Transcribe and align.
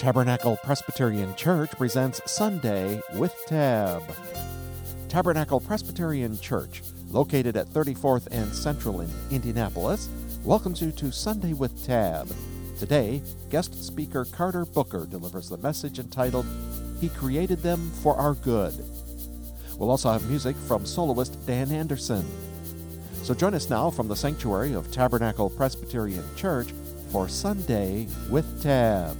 Tabernacle 0.00 0.56
Presbyterian 0.64 1.34
Church 1.34 1.70
presents 1.72 2.22
Sunday 2.24 3.02
with 3.16 3.36
Tab. 3.46 4.02
Tabernacle 5.10 5.60
Presbyterian 5.60 6.38
Church, 6.38 6.82
located 7.10 7.54
at 7.54 7.68
34th 7.68 8.26
and 8.30 8.50
Central 8.54 9.02
in 9.02 9.10
Indianapolis, 9.30 10.08
welcomes 10.42 10.80
you 10.80 10.90
to 10.92 11.12
Sunday 11.12 11.52
with 11.52 11.84
Tab. 11.84 12.32
Today, 12.78 13.20
guest 13.50 13.84
speaker 13.84 14.24
Carter 14.24 14.64
Booker 14.64 15.04
delivers 15.04 15.50
the 15.50 15.58
message 15.58 15.98
entitled, 15.98 16.46
He 16.98 17.10
Created 17.10 17.58
Them 17.58 17.90
for 18.02 18.16
Our 18.16 18.32
Good. 18.32 18.82
We'll 19.76 19.90
also 19.90 20.10
have 20.10 20.26
music 20.30 20.56
from 20.66 20.86
soloist 20.86 21.46
Dan 21.46 21.70
Anderson. 21.70 22.24
So 23.22 23.34
join 23.34 23.52
us 23.52 23.68
now 23.68 23.90
from 23.90 24.08
the 24.08 24.16
sanctuary 24.16 24.72
of 24.72 24.90
Tabernacle 24.90 25.50
Presbyterian 25.50 26.24
Church 26.36 26.72
for 27.12 27.28
Sunday 27.28 28.08
with 28.30 28.62
Tab. 28.62 29.18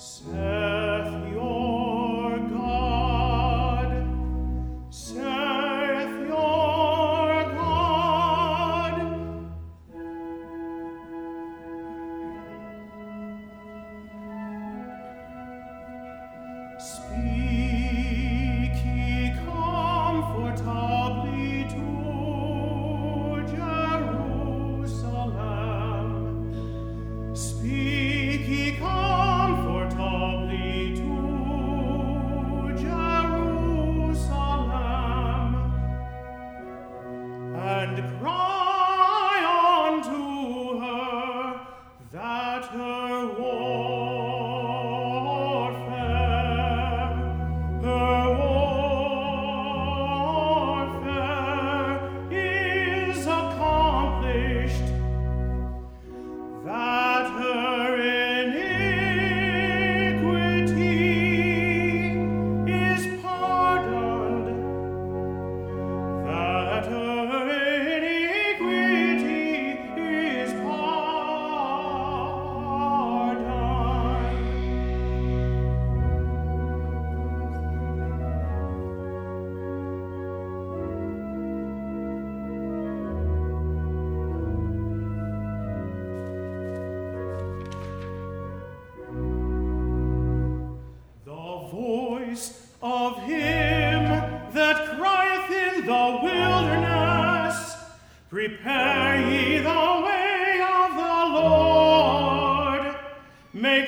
Saith 0.00 0.49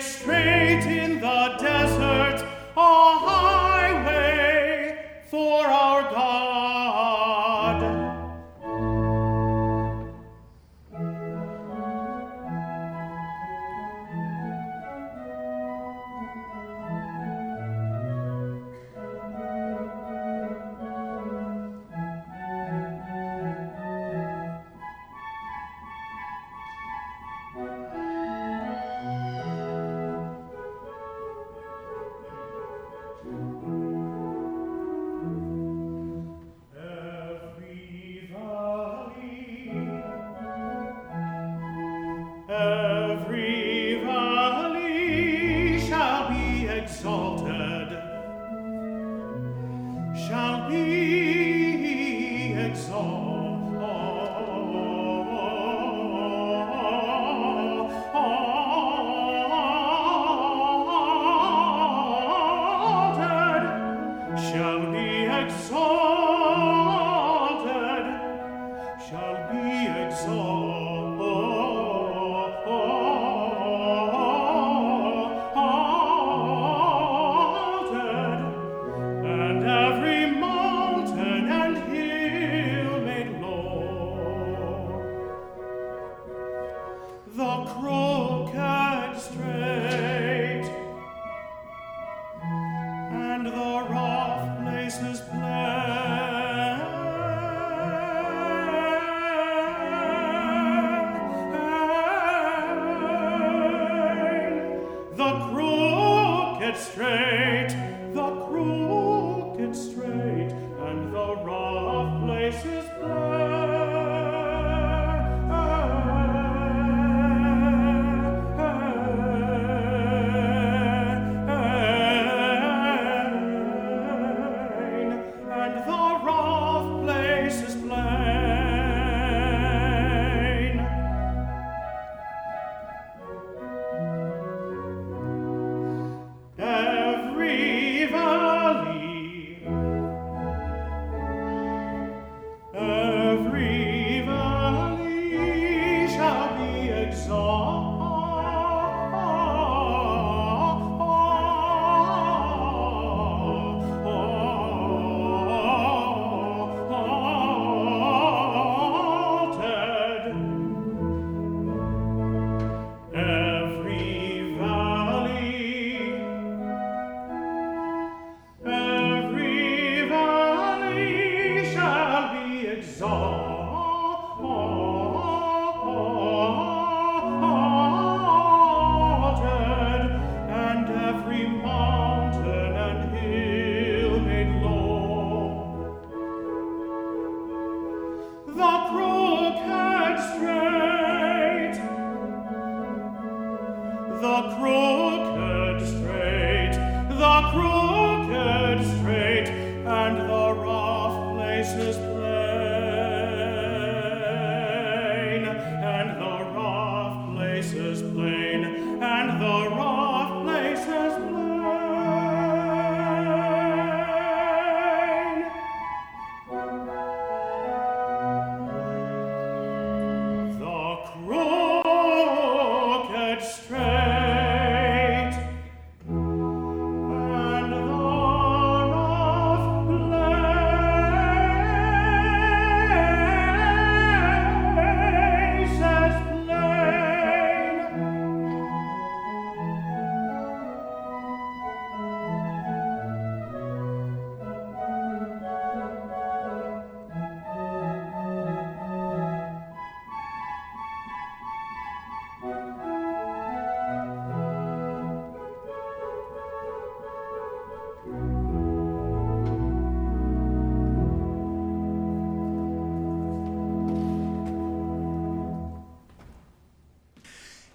make 0.03 0.32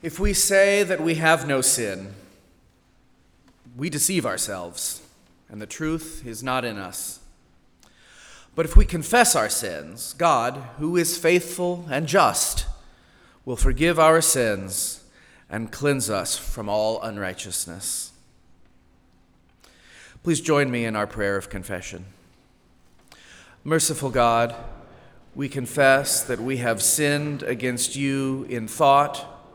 If 0.08 0.22
we 0.22 0.32
say 0.32 0.84
that 0.84 1.02
we 1.02 1.16
have 1.16 1.50
no 1.50 1.60
sin, 1.60 2.14
we 3.76 3.90
deceive 3.90 4.26
ourselves, 4.26 5.02
and 5.50 5.62
the 5.62 5.66
truth 5.66 6.26
is 6.26 6.42
not 6.42 6.64
in 6.64 6.78
us. 6.78 7.20
But 8.56 8.66
if 8.66 8.78
we 8.78 8.86
confess 8.86 9.36
our 9.36 9.50
sins, 9.50 10.16
God, 10.18 10.64
who 10.78 10.96
is 10.96 11.18
faithful 11.18 11.86
and 11.92 12.08
just, 12.08 12.68
will 13.44 13.58
forgive 13.58 14.00
our 14.00 14.22
sins 14.22 15.04
and 15.50 15.74
cleanse 15.74 16.10
us 16.10 16.38
from 16.38 16.70
all 16.70 17.02
unrighteousness. 17.02 18.14
Please 20.24 20.40
join 20.40 20.72
me 20.72 20.86
in 20.86 20.96
our 20.96 21.06
prayer 21.06 21.36
of 21.36 21.50
confession. 21.50 22.06
Merciful 23.66 24.12
God, 24.12 24.56
we 25.36 25.50
confess 25.50 26.24
that 26.24 26.40
we 26.40 26.58
have 26.60 26.82
sinned 26.82 27.44
against 27.44 27.98
you 27.98 28.48
in 28.50 28.70
thought, 28.70 29.34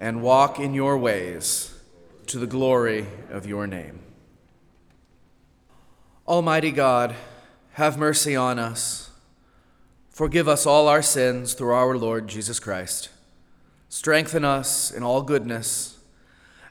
and 0.00 0.22
walk 0.22 0.58
in 0.58 0.74
your 0.74 0.96
ways 0.96 1.74
to 2.26 2.38
the 2.38 2.46
glory 2.46 3.06
of 3.30 3.46
your 3.46 3.66
name. 3.66 4.00
Almighty 6.26 6.70
God, 6.70 7.14
have 7.72 7.98
mercy 7.98 8.36
on 8.36 8.58
us. 8.58 9.10
Forgive 10.10 10.48
us 10.48 10.66
all 10.66 10.88
our 10.88 11.02
sins 11.02 11.54
through 11.54 11.72
our 11.72 11.96
Lord 11.96 12.28
Jesus 12.28 12.60
Christ. 12.60 13.08
Strengthen 13.88 14.44
us 14.44 14.90
in 14.90 15.02
all 15.02 15.22
goodness, 15.22 15.98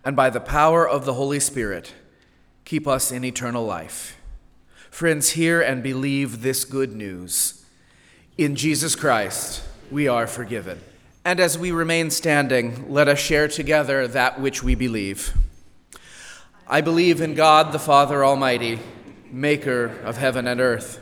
and 0.06 0.16
by 0.16 0.30
the 0.30 0.40
power 0.40 0.88
of 0.88 1.06
the 1.06 1.16
Holy 1.16 1.40
Spirit, 1.40 1.94
keep 2.66 2.88
us 2.88 3.12
in 3.12 3.24
eternal 3.24 3.66
life. 3.66 4.18
Friends, 4.92 5.32
hear 5.32 5.62
and 5.62 5.82
believe 5.82 6.42
this 6.42 6.66
good 6.66 6.94
news. 6.94 7.66
In 8.38 8.56
Jesus 8.56 8.96
Christ, 8.96 9.64
we 9.90 10.08
are 10.08 10.28
forgiven. 10.28 10.82
And 11.28 11.42
as 11.42 11.58
we 11.58 11.74
remain 11.74 12.10
standing, 12.10 12.90
let 12.90 13.10
us 13.10 13.20
share 13.20 13.50
together 13.50 14.08
that 14.08 14.40
which 14.40 14.64
we 14.64 14.76
believe. 14.76 15.36
I 16.66 16.80
believe 16.80 17.20
in 17.20 17.34
God 17.34 17.74
the 17.74 17.80
Father 17.80 18.24
Almighty, 18.24 18.80
maker 19.30 19.88
of 20.06 20.16
heaven 20.16 20.48
and 20.48 20.62
earth, 20.62 21.02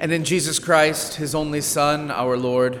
and 0.00 0.10
in 0.10 0.24
Jesus 0.24 0.58
Christ, 0.58 1.14
his 1.14 1.36
only 1.36 1.60
Son, 1.60 2.10
our 2.10 2.36
Lord, 2.36 2.80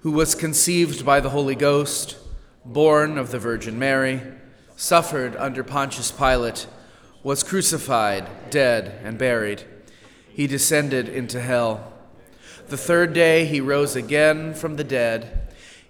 who 0.00 0.10
was 0.10 0.34
conceived 0.34 1.04
by 1.04 1.20
the 1.20 1.28
Holy 1.28 1.54
Ghost, 1.54 2.16
born 2.64 3.18
of 3.18 3.30
the 3.30 3.38
Virgin 3.38 3.78
Mary, 3.78 4.22
suffered 4.76 5.36
under 5.36 5.62
Pontius 5.62 6.10
Pilate, 6.10 6.68
was 7.22 7.42
crucified, 7.42 8.26
dead, 8.48 8.98
and 9.04 9.18
buried. 9.18 9.62
He 10.30 10.46
descended 10.46 11.06
into 11.06 11.42
hell. 11.42 11.92
The 12.68 12.78
third 12.78 13.12
day 13.12 13.44
he 13.44 13.60
rose 13.60 13.94
again 13.94 14.54
from 14.54 14.76
the 14.76 14.84
dead. 14.84 15.44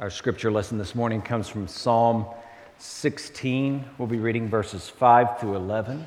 Our 0.00 0.10
scripture 0.10 0.50
lesson 0.50 0.76
this 0.76 0.96
morning 0.96 1.22
comes 1.22 1.48
from 1.48 1.68
Psalm 1.68 2.26
16. 2.78 3.84
We'll 3.96 4.08
be 4.08 4.18
reading 4.18 4.48
verses 4.48 4.88
5 4.88 5.38
through 5.38 5.54
11. 5.54 6.04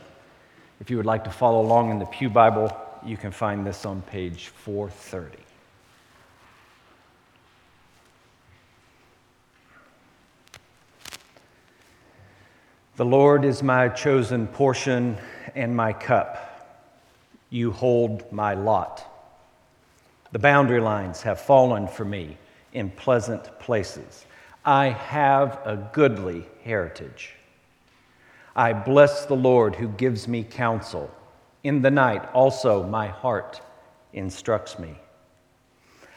If 0.82 0.90
you 0.90 0.98
would 0.98 1.06
like 1.06 1.24
to 1.24 1.30
follow 1.30 1.62
along 1.62 1.92
in 1.92 1.98
the 1.98 2.06
Pew 2.06 2.30
Bible, 2.30 2.70
you 3.06 3.16
can 3.16 3.32
find 3.32 3.66
this 3.66 3.86
on 3.86 4.02
page 4.02 4.48
430. 4.50 5.38
The 12.98 13.06
Lord 13.06 13.46
is 13.46 13.64
my 13.64 13.88
chosen 13.88 14.48
portion 14.48 15.18
and 15.56 15.74
my 15.74 15.94
cup. 15.94 16.92
You 17.50 17.72
hold 17.72 18.30
my 18.34 18.54
lot. 18.54 19.10
The 20.34 20.40
boundary 20.40 20.82
lines 20.82 21.22
have 21.22 21.40
fallen 21.40 21.88
for 21.88 22.04
me 22.04 22.36
in 22.78 22.92
pleasant 22.92 23.60
places. 23.60 24.26
I 24.64 24.90
have 24.90 25.60
a 25.66 25.90
goodly 25.94 26.46
heritage. 26.64 27.34
I 28.56 28.74
bless 28.74 29.26
the 29.26 29.36
Lord 29.36 29.76
who 29.76 29.88
gives 29.88 30.28
me 30.28 30.44
counsel. 30.44 31.10
In 31.64 31.82
the 31.82 31.92
night 31.92 32.30
also 32.34 32.84
my 32.84 33.08
heart 33.08 33.62
instructs 34.14 34.78
me. 34.78 34.96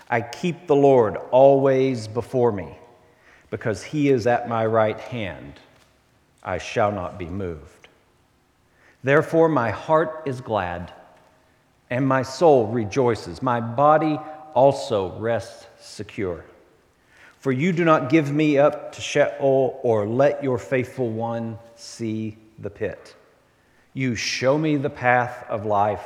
I 0.08 0.20
keep 0.20 0.66
the 0.66 0.76
Lord 0.76 1.16
always 1.30 2.08
before 2.08 2.52
me, 2.52 2.76
because 3.50 3.82
he 3.82 4.08
is 4.08 4.26
at 4.26 4.48
my 4.48 4.66
right 4.66 4.98
hand. 4.98 5.60
I 6.42 6.58
shall 6.58 6.92
not 6.92 7.18
be 7.18 7.26
moved. 7.26 7.88
Therefore, 9.02 9.48
my 9.48 9.70
heart 9.70 10.22
is 10.26 10.40
glad, 10.40 10.92
and 11.88 12.06
my 12.06 12.22
soul 12.22 12.66
rejoices. 12.66 13.40
My 13.40 13.60
body 13.60 14.18
also 14.54 15.16
rests 15.18 15.66
secure. 15.80 16.44
For 17.40 17.52
you 17.52 17.72
do 17.72 17.84
not 17.86 18.10
give 18.10 18.30
me 18.30 18.58
up 18.58 18.92
to 18.92 19.00
Sheol 19.00 19.80
or 19.82 20.06
let 20.06 20.44
your 20.44 20.58
faithful 20.58 21.10
one 21.10 21.58
see 21.74 22.36
the 22.58 22.68
pit. 22.68 23.16
You 23.94 24.14
show 24.14 24.56
me 24.58 24.76
the 24.76 24.90
path 24.90 25.46
of 25.48 25.64
life. 25.64 26.04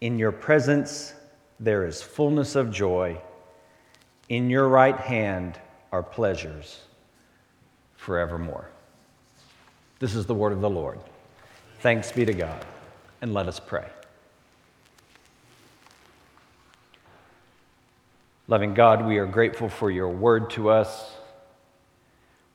In 0.00 0.18
your 0.18 0.32
presence 0.32 1.12
there 1.60 1.86
is 1.86 2.02
fullness 2.02 2.56
of 2.56 2.72
joy. 2.72 3.20
In 4.30 4.48
your 4.48 4.68
right 4.68 4.96
hand 4.96 5.60
are 5.92 6.02
pleasures 6.02 6.80
forevermore. 7.96 8.70
This 9.98 10.14
is 10.14 10.24
the 10.24 10.34
word 10.34 10.52
of 10.52 10.62
the 10.62 10.70
Lord. 10.70 10.98
Thanks 11.80 12.10
be 12.10 12.24
to 12.24 12.32
God. 12.32 12.64
And 13.20 13.34
let 13.34 13.46
us 13.48 13.60
pray. 13.60 13.86
Loving 18.48 18.74
God, 18.74 19.06
we 19.06 19.18
are 19.18 19.26
grateful 19.26 19.68
for 19.68 19.88
your 19.88 20.08
word 20.08 20.50
to 20.50 20.68
us. 20.68 21.14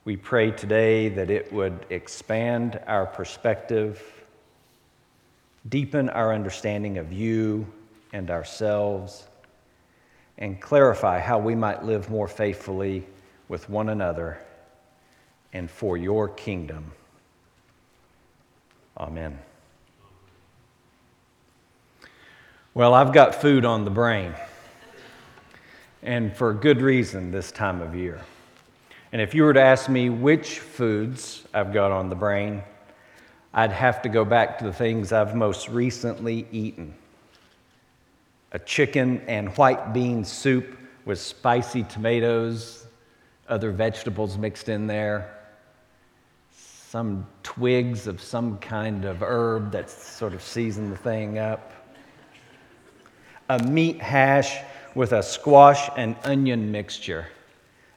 We 0.03 0.17
pray 0.17 0.51
today 0.51 1.07
that 1.09 1.29
it 1.29 1.51
would 1.53 1.85
expand 1.89 2.81
our 2.87 3.05
perspective, 3.05 4.03
deepen 5.69 6.09
our 6.09 6.33
understanding 6.33 6.97
of 6.97 7.13
you 7.13 7.65
and 8.11 8.29
ourselves, 8.29 9.27
and 10.37 10.59
clarify 10.59 11.19
how 11.19 11.39
we 11.39 11.55
might 11.55 11.85
live 11.85 12.09
more 12.09 12.27
faithfully 12.27 13.05
with 13.47 13.69
one 13.69 13.87
another 13.87 14.39
and 15.53 15.71
for 15.71 15.95
your 15.95 16.27
kingdom. 16.27 16.91
Amen. 18.97 19.39
Well, 22.73 22.93
I've 22.93 23.13
got 23.13 23.35
food 23.35 23.63
on 23.63 23.85
the 23.85 23.91
brain 23.91 24.35
and 26.07 26.33
for 26.33 26.53
good 26.53 26.81
reason 26.81 27.31
this 27.31 27.51
time 27.51 27.81
of 27.81 27.93
year. 27.93 28.21
And 29.11 29.21
if 29.21 29.35
you 29.35 29.43
were 29.43 29.51
to 29.51 29.61
ask 29.61 29.89
me 29.89 30.09
which 30.09 30.59
foods 30.59 31.43
I've 31.53 31.73
got 31.73 31.91
on 31.91 32.07
the 32.07 32.15
brain, 32.15 32.63
I'd 33.53 33.73
have 33.73 34.01
to 34.03 34.09
go 34.09 34.23
back 34.23 34.57
to 34.59 34.63
the 34.63 34.71
things 34.71 35.11
I've 35.11 35.35
most 35.35 35.67
recently 35.67 36.47
eaten 36.51 36.95
a 38.53 38.59
chicken 38.59 39.19
and 39.27 39.49
white 39.57 39.91
bean 39.91 40.23
soup 40.23 40.77
with 41.03 41.19
spicy 41.19 41.83
tomatoes, 41.83 42.87
other 43.49 43.71
vegetables 43.71 44.37
mixed 44.37 44.69
in 44.69 44.87
there, 44.87 45.37
some 46.49 47.27
twigs 47.43 48.07
of 48.07 48.21
some 48.21 48.57
kind 48.59 49.03
of 49.03 49.21
herb 49.21 49.73
that's 49.73 49.91
sort 49.91 50.33
of 50.33 50.41
seasoned 50.41 50.93
the 50.93 50.97
thing 50.97 51.37
up, 51.37 51.73
a 53.49 53.61
meat 53.63 54.01
hash 54.01 54.57
with 54.97 55.13
a 55.13 55.21
squash 55.21 55.91
and 55.95 56.15
onion 56.23 56.71
mixture 56.71 57.27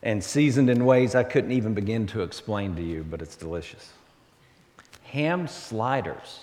and 0.03 0.23
seasoned 0.23 0.69
in 0.69 0.85
ways 0.85 1.15
I 1.15 1.23
couldn't 1.23 1.53
even 1.53 1.73
begin 1.73 2.07
to 2.09 2.21
explain 2.21 2.77
to 2.77 2.83
you, 2.83 3.07
but 3.09 3.23
it's 3.23 3.37
delicious. 3.37 3.91
Ham 5.05 5.49
sliders, 5.49 6.41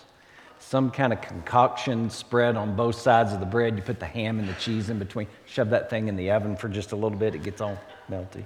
some 0.58 0.90
kind 0.90 1.14
of 1.14 1.22
concoction 1.22 2.10
spread 2.10 2.58
on 2.58 2.76
both 2.76 2.96
sides 2.96 3.34
of 3.34 3.40
the 3.40 3.46
bread. 3.46 3.78
You 3.78 3.84
put 3.84 4.00
the 4.00 4.08
ham 4.08 4.40
and 4.40 4.50
the 4.50 4.54
cheese 4.56 4.90
in 4.90 4.98
between, 4.98 5.28
shove 5.46 5.70
that 5.70 5.92
thing 5.92 6.08
in 6.08 6.16
the 6.16 6.32
oven 6.32 6.56
for 6.56 6.70
just 6.70 6.92
a 6.92 6.96
little 6.96 7.18
bit, 7.20 7.36
it 7.36 7.44
gets 7.44 7.62
all 7.62 7.80
melty. 8.10 8.44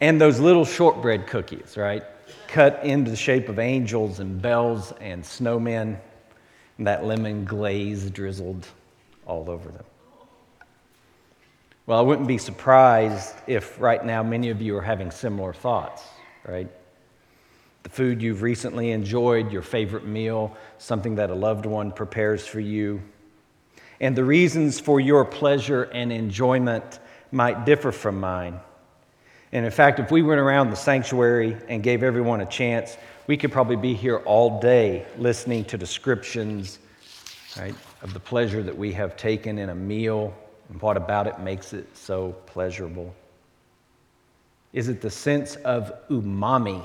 And 0.00 0.18
those 0.18 0.40
little 0.40 0.64
shortbread 0.64 1.26
cookies, 1.26 1.76
right? 1.76 2.02
Cut 2.48 2.82
into 2.82 3.10
the 3.10 3.16
shape 3.16 3.50
of 3.50 3.58
angels 3.58 4.20
and 4.20 4.40
bells 4.40 4.92
and 5.02 5.22
snowmen, 5.22 5.98
and 6.78 6.86
that 6.86 7.04
lemon 7.04 7.44
glaze 7.44 8.10
drizzled 8.10 8.66
all 9.32 9.50
over 9.50 9.70
them. 9.70 9.84
Well, 11.86 11.98
I 11.98 12.02
wouldn't 12.02 12.28
be 12.28 12.38
surprised 12.38 13.34
if 13.46 13.80
right 13.80 14.04
now 14.04 14.22
many 14.22 14.50
of 14.50 14.62
you 14.62 14.76
are 14.76 14.82
having 14.82 15.10
similar 15.10 15.52
thoughts, 15.52 16.04
right? 16.46 16.68
The 17.82 17.88
food 17.88 18.22
you've 18.22 18.42
recently 18.42 18.90
enjoyed, 18.92 19.50
your 19.50 19.62
favorite 19.62 20.06
meal, 20.06 20.56
something 20.78 21.16
that 21.16 21.30
a 21.30 21.34
loved 21.34 21.66
one 21.66 21.90
prepares 21.90 22.46
for 22.46 22.60
you. 22.60 23.02
And 24.00 24.14
the 24.14 24.24
reasons 24.24 24.78
for 24.78 25.00
your 25.00 25.24
pleasure 25.24 25.84
and 25.84 26.12
enjoyment 26.12 27.00
might 27.32 27.66
differ 27.66 27.90
from 27.90 28.20
mine. 28.20 28.60
And 29.50 29.64
in 29.64 29.72
fact, 29.72 29.98
if 29.98 30.10
we 30.10 30.22
went 30.22 30.40
around 30.40 30.70
the 30.70 30.76
sanctuary 30.76 31.56
and 31.68 31.82
gave 31.82 32.02
everyone 32.02 32.40
a 32.40 32.46
chance, 32.46 32.96
we 33.26 33.36
could 33.36 33.50
probably 33.50 33.76
be 33.76 33.94
here 33.94 34.18
all 34.18 34.60
day 34.60 35.04
listening 35.18 35.64
to 35.66 35.78
descriptions 35.78 36.78
right, 37.58 37.74
of 38.02 38.12
the 38.12 38.20
pleasure 38.20 38.62
that 38.62 38.76
we 38.76 38.92
have 38.92 39.16
taken 39.16 39.58
in 39.58 39.70
a 39.70 39.74
meal 39.74 40.34
and 40.68 40.80
what 40.80 40.96
about 40.96 41.26
it 41.26 41.38
makes 41.38 41.72
it 41.72 41.96
so 41.96 42.32
pleasurable. 42.46 43.14
Is 44.72 44.88
it 44.88 45.00
the 45.00 45.10
sense 45.10 45.56
of 45.56 45.92
umami 46.08 46.82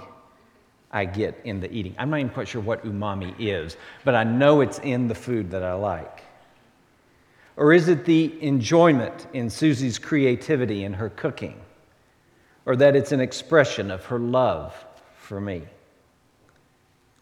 I 0.91 1.05
get 1.05 1.39
in 1.43 1.59
the 1.59 1.71
eating? 1.71 1.95
I'm 1.97 2.09
not 2.09 2.19
even 2.19 2.31
quite 2.31 2.47
sure 2.47 2.61
what 2.61 2.85
umami 2.85 3.33
is, 3.39 3.77
but 4.03 4.13
I 4.13 4.23
know 4.23 4.61
it's 4.61 4.79
in 4.79 5.07
the 5.07 5.15
food 5.15 5.51
that 5.51 5.63
I 5.63 5.73
like. 5.73 6.21
Or 7.55 7.73
is 7.73 7.87
it 7.87 8.05
the 8.05 8.41
enjoyment 8.43 9.25
in 9.33 9.49
Susie's 9.49 9.97
creativity 9.97 10.83
in 10.83 10.93
her 10.93 11.09
cooking? 11.09 11.59
Or 12.65 12.75
that 12.75 12.95
it's 12.95 13.11
an 13.11 13.21
expression 13.21 13.89
of 13.89 14.05
her 14.05 14.19
love 14.19 14.75
for 15.17 15.41
me? 15.41 15.63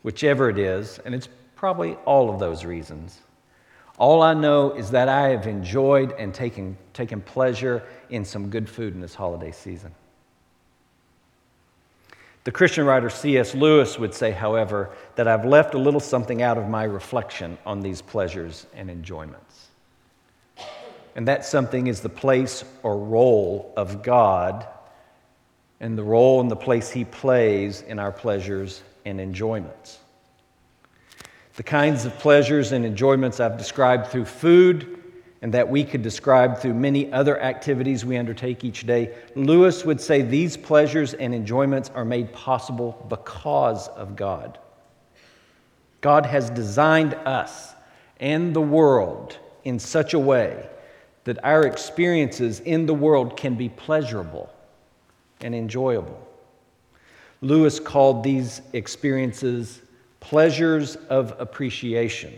Whichever 0.02 0.50
it 0.50 0.58
is, 0.58 1.00
and 1.06 1.16
it's 1.16 1.30
probably 1.56 1.94
all 2.06 2.30
of 2.30 2.40
those 2.40 2.66
reasons, 2.66 3.22
all 3.98 4.22
I 4.22 4.34
know 4.34 4.72
is 4.72 4.92
that 4.92 5.08
I 5.08 5.30
have 5.30 5.48
enjoyed 5.48 6.12
and 6.14 6.34
taken, 6.34 6.78
taken 6.94 7.22
pleasure 7.22 7.84
in 8.10 8.26
some 8.26 8.50
good 8.50 8.70
food 8.70 8.94
in 8.94 9.02
this 9.02 9.16
holiday 9.16 9.52
season. 9.52 9.94
The 12.44 12.52
Christian 12.52 12.86
writer 12.86 13.10
C.S. 13.10 13.56
Lewis 13.56 13.98
would 13.98 14.14
say, 14.14 14.32
however, 14.32 14.92
that 15.16 15.28
I've 15.28 15.46
left 15.46 15.74
a 15.74 15.80
little 15.80 16.00
something 16.00 16.44
out 16.44 16.60
of 16.60 16.70
my 16.70 16.84
reflection 16.84 17.58
on 17.66 17.82
these 17.82 18.02
pleasures 18.02 18.68
and 18.76 18.90
enjoyments. 18.90 19.68
And 21.16 21.28
that 21.28 21.46
something 21.46 21.88
is 21.88 22.02
the 22.02 22.10
place 22.10 22.64
or 22.84 22.98
role 22.98 23.74
of 23.76 24.04
God 24.04 24.68
and 25.80 25.98
the 25.98 26.04
role 26.04 26.42
and 26.42 26.52
the 26.52 26.56
place 26.56 26.92
He 26.92 27.06
plays 27.06 27.82
in 27.82 27.98
our 27.98 28.12
pleasures 28.12 28.84
and 29.06 29.20
enjoyments. 29.20 30.00
The 31.56 31.64
kinds 31.64 32.06
of 32.06 32.18
pleasures 32.20 32.72
and 32.72 32.86
enjoyments 32.86 33.40
I've 33.40 33.58
described 33.58 34.08
through 34.08 34.26
food 34.26 35.02
and 35.42 35.54
that 35.54 35.70
we 35.70 35.84
could 35.84 36.02
describe 36.02 36.58
through 36.58 36.74
many 36.74 37.12
other 37.14 37.40
activities 37.40 38.04
we 38.04 38.18
undertake 38.18 38.64
each 38.64 38.88
day, 38.88 39.16
Lewis 39.36 39.86
would 39.86 40.02
say 40.02 40.22
these 40.22 40.58
pleasures 40.58 41.14
and 41.14 41.36
enjoyments 41.36 41.92
are 41.94 42.04
made 42.04 42.34
possible 42.34 43.06
because 43.10 43.88
of 43.90 44.16
God. 44.16 44.58
God 46.02 46.26
has 46.26 46.50
designed 46.50 47.14
us 47.14 47.74
and 48.20 48.56
the 48.56 48.62
world 48.62 49.38
in 49.64 49.80
such 49.80 50.14
a 50.14 50.20
way 50.20 50.68
that 51.26 51.44
our 51.44 51.66
experiences 51.66 52.60
in 52.60 52.86
the 52.86 52.94
world 52.94 53.38
can 53.38 53.56
be 53.56 53.70
pleasurable 53.70 54.52
and 55.42 55.54
enjoyable. 55.54 56.28
Lewis 57.42 57.80
called 57.80 58.24
these 58.24 58.62
experiences 58.74 59.82
pleasures 60.26 60.96
of 61.12 61.36
appreciation. 61.40 62.34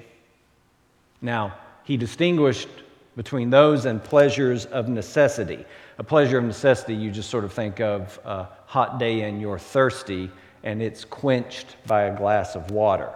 Now, 1.22 1.58
he 1.86 1.96
distinguished 1.96 2.68
between 3.16 3.50
those 3.50 3.86
and 3.86 4.04
pleasures 4.04 4.66
of 4.66 4.90
necessity. 4.90 5.64
A 5.98 6.04
pleasure 6.04 6.38
of 6.38 6.44
necessity, 6.44 6.96
you 6.96 7.12
just 7.12 7.30
sort 7.30 7.46
of 7.46 7.54
think 7.54 7.80
of 7.80 8.20
a 8.26 8.50
hot 8.66 9.00
day 9.00 9.22
and 9.22 9.40
you're 9.40 9.58
thirsty 9.58 10.30
and 10.64 10.82
it's 10.82 11.06
quenched 11.06 11.78
by 11.88 12.04
a 12.04 12.18
glass 12.18 12.56
of 12.58 12.72
water. 12.72 13.10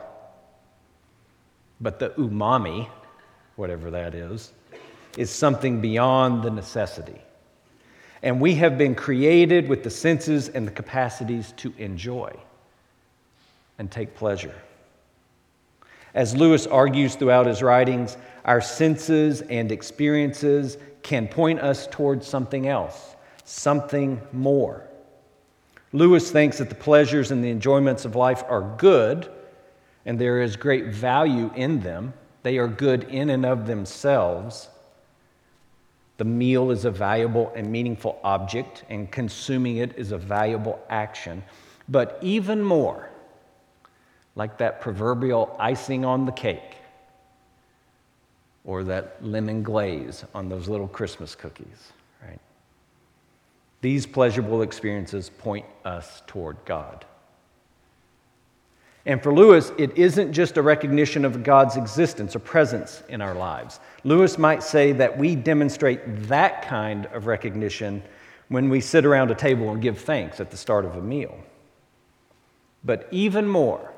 But 1.81 1.99
the 1.99 2.11
umami, 2.11 2.87
whatever 3.57 3.91
that 3.91 4.15
is, 4.15 4.53
is 5.17 5.29
something 5.29 5.81
beyond 5.81 6.43
the 6.43 6.49
necessity. 6.49 7.21
And 8.23 8.39
we 8.39 8.55
have 8.55 8.77
been 8.77 8.95
created 8.95 9.67
with 9.67 9.83
the 9.83 9.89
senses 9.89 10.47
and 10.47 10.65
the 10.65 10.71
capacities 10.71 11.53
to 11.57 11.73
enjoy 11.77 12.33
and 13.81 13.89
take 13.89 14.13
pleasure. 14.13 14.53
As 16.13 16.35
Lewis 16.35 16.67
argues 16.67 17.15
throughout 17.15 17.47
his 17.47 17.63
writings, 17.63 18.15
our 18.45 18.61
senses 18.61 19.41
and 19.41 19.71
experiences 19.71 20.77
can 21.01 21.27
point 21.27 21.59
us 21.61 21.88
towards 21.88 22.27
something 22.27 22.67
else, 22.67 23.15
something 23.43 24.21
more. 24.31 24.88
Lewis 25.93 26.29
thinks 26.29 26.59
that 26.59 26.69
the 26.69 26.75
pleasures 26.75 27.31
and 27.31 27.43
the 27.43 27.50
enjoyments 27.50 28.05
of 28.05 28.15
life 28.15 28.43
are 28.47 28.75
good, 28.77 29.31
and 30.05 30.19
there 30.19 30.43
is 30.43 30.55
great 30.55 30.93
value 30.93 31.50
in 31.55 31.79
them. 31.79 32.13
They 32.43 32.59
are 32.59 32.67
good 32.67 33.05
in 33.05 33.31
and 33.31 33.47
of 33.47 33.65
themselves. 33.65 34.69
The 36.17 36.25
meal 36.25 36.69
is 36.69 36.85
a 36.85 36.91
valuable 36.91 37.51
and 37.55 37.71
meaningful 37.71 38.19
object, 38.23 38.83
and 38.91 39.11
consuming 39.11 39.77
it 39.77 39.97
is 39.97 40.11
a 40.11 40.19
valuable 40.19 40.79
action. 40.88 41.41
But 41.89 42.19
even 42.21 42.61
more, 42.61 43.11
like 44.35 44.57
that 44.57 44.81
proverbial 44.81 45.55
icing 45.59 46.05
on 46.05 46.25
the 46.25 46.31
cake 46.31 46.75
or 48.63 48.83
that 48.83 49.17
lemon 49.21 49.63
glaze 49.63 50.23
on 50.33 50.47
those 50.47 50.67
little 50.67 50.88
Christmas 50.88 51.35
cookies, 51.35 51.91
right? 52.23 52.39
These 53.81 54.05
pleasurable 54.05 54.61
experiences 54.61 55.29
point 55.29 55.65
us 55.83 56.21
toward 56.27 56.57
God. 56.65 57.05
And 59.05 59.21
for 59.21 59.33
Lewis, 59.33 59.71
it 59.79 59.97
isn't 59.97 60.31
just 60.31 60.57
a 60.57 60.61
recognition 60.61 61.25
of 61.25 61.41
God's 61.41 61.75
existence 61.75 62.35
or 62.35 62.39
presence 62.39 63.01
in 63.09 63.19
our 63.19 63.33
lives. 63.33 63.79
Lewis 64.03 64.38
might 64.38 64.61
say 64.61 64.91
that 64.91 65.17
we 65.17 65.35
demonstrate 65.35 66.01
that 66.27 66.61
kind 66.61 67.07
of 67.07 67.25
recognition 67.25 68.03
when 68.50 68.69
we 68.69 68.79
sit 68.79 69.05
around 69.05 69.31
a 69.31 69.35
table 69.35 69.71
and 69.71 69.81
give 69.81 69.97
thanks 69.97 70.39
at 70.39 70.51
the 70.51 70.57
start 70.57 70.85
of 70.85 70.97
a 70.97 71.01
meal. 71.01 71.35
But 72.83 73.07
even 73.09 73.47
more, 73.47 73.90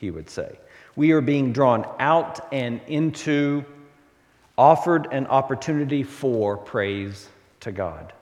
he 0.00 0.10
would 0.10 0.30
say, 0.30 0.58
we 0.96 1.12
are 1.12 1.20
being 1.20 1.52
drawn 1.52 1.86
out 1.98 2.48
and 2.54 2.80
into, 2.86 3.62
offered 4.56 5.06
an 5.12 5.26
opportunity 5.26 6.02
for 6.02 6.56
praise 6.56 7.28
to 7.60 7.70
God. 7.70 8.14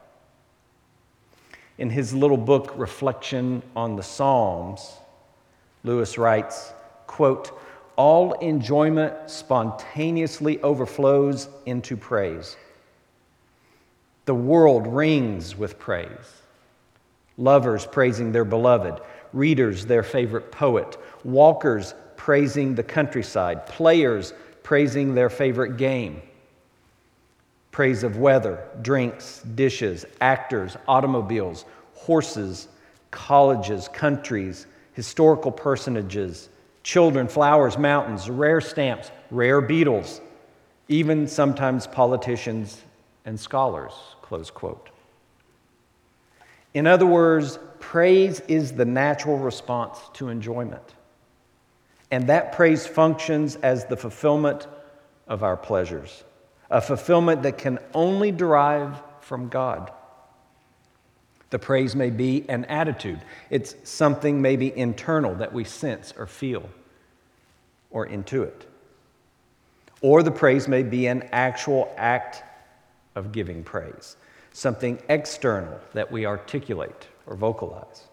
In 1.79 1.89
his 1.89 2.13
little 2.13 2.37
book, 2.37 2.73
Reflection 2.77 3.63
on 3.77 3.95
the 3.95 4.03
Psalms, 4.03 4.97
Lewis 5.85 6.19
writes, 6.19 6.73
quote, 7.07 7.57
all 7.95 8.33
enjoyment 8.35 9.15
spontaneously 9.31 10.61
overflows 10.63 11.49
into 11.65 11.97
praise. 11.97 12.57
The 14.25 14.35
world 14.35 14.89
rings 14.89 15.57
with 15.57 15.79
praise. 15.79 16.43
Lovers 17.37 17.87
praising 17.87 18.33
their 18.33 18.45
beloved, 18.45 19.01
readers 19.33 19.87
their 19.87 20.03
favorite 20.03 20.51
poet, 20.51 20.97
walkers 21.25 21.95
praising 22.17 22.75
the 22.75 22.83
countryside, 22.83 23.67
players 23.67 24.33
praising 24.63 25.15
their 25.15 25.31
favorite 25.31 25.77
game. 25.77 26.21
Praise 27.71 28.03
of 28.03 28.17
weather, 28.17 28.65
drinks, 28.83 29.41
dishes, 29.55 30.05
actors, 30.21 30.77
automobiles, 30.87 31.65
horses, 31.95 32.69
colleges, 33.11 33.89
countries, 33.89 34.67
historical 34.93 35.53
personages, 35.53 36.49
children, 36.83 37.29
flowers, 37.29 37.79
mountains, 37.79 38.29
rare 38.29 38.61
stamps, 38.61 39.11
rare 39.31 39.61
beetles, 39.61 40.21
even 40.89 41.29
sometimes 41.29 41.87
politicians 41.87 42.83
and 43.25 43.39
scholars, 43.39 43.93
close 44.23 44.51
quote. 44.51 44.91
In 46.79 46.87
other 46.87 47.07
words, 47.07 47.59
praise 47.81 48.39
is 48.47 48.71
the 48.71 48.85
natural 48.85 49.37
response 49.37 49.99
to 50.13 50.29
enjoyment. 50.29 50.95
And 52.13 52.29
that 52.29 52.53
praise 52.53 52.87
functions 52.87 53.57
as 53.57 53.87
the 53.87 53.97
fulfillment 53.97 54.69
of 55.27 55.43
our 55.43 55.57
pleasures, 55.57 56.23
a 56.71 56.81
fulfillment 56.81 57.43
that 57.43 57.59
can 57.59 57.81
only 57.95 58.31
derive 58.31 58.95
from 59.19 59.49
God. 59.49 59.91
The 61.51 61.59
praise 61.59 61.97
may 61.97 62.11
be 62.11 62.49
an 62.49 62.65
attitude, 62.67 63.23
it's 63.51 63.75
something 63.83 64.41
maybe 64.41 64.73
internal 64.79 65.35
that 65.35 65.53
we 65.53 65.65
sense 65.65 66.15
or 66.17 66.29
feel 66.29 66.71
or 67.91 68.07
intuit. 68.07 68.67
Or 70.01 70.23
the 70.23 70.31
praise 70.31 70.69
may 70.69 70.85
be 70.85 71.09
an 71.09 71.29
actual 71.33 71.93
act 71.97 72.45
of 73.17 73.33
giving 73.33 73.65
praise, 73.65 74.17
something 74.59 75.01
external 75.09 75.79
that 75.93 76.11
we 76.11 76.27
articulate 76.27 77.07
or 77.27 77.37
vocalize. 77.37 78.09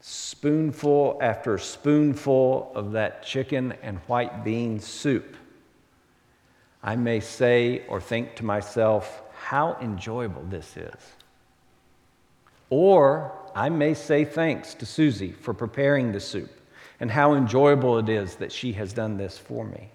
Spoonful 0.00 1.18
after 1.20 1.58
spoonful 1.58 2.72
of 2.74 2.92
that 2.92 3.22
chicken 3.22 3.74
and 3.82 3.98
white 4.06 4.42
bean 4.44 4.80
soup, 4.80 5.36
I 6.82 6.96
may 6.96 7.20
say 7.20 7.84
or 7.86 8.00
think 8.00 8.34
to 8.36 8.44
myself, 8.46 9.22
how 9.34 9.76
enjoyable 9.82 10.42
this 10.48 10.76
is. 10.78 10.94
Or 12.70 13.32
I 13.54 13.68
may 13.68 13.92
say 13.92 14.24
thanks 14.24 14.72
to 14.74 14.86
Susie 14.86 15.32
for 15.32 15.52
preparing 15.52 16.12
the 16.12 16.20
soup 16.20 16.50
and 16.98 17.10
how 17.10 17.34
enjoyable 17.34 17.98
it 17.98 18.08
is 18.08 18.36
that 18.36 18.50
she 18.50 18.72
has 18.72 18.94
done 18.94 19.18
this 19.18 19.36
for 19.36 19.66
me. 19.66 19.90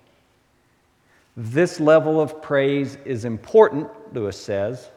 This 1.40 1.80
level 1.80 2.20
of 2.20 2.42
praise 2.42 2.98
is 3.06 3.24
important, 3.24 3.88
Lewis 4.12 4.42
says, 4.42 4.90